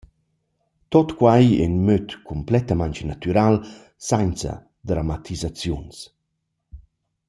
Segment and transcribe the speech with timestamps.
[0.89, 3.55] Tuot quai in möd cumplettamaing natüral,
[4.07, 4.53] sainza
[4.89, 5.97] dramatisaziuns.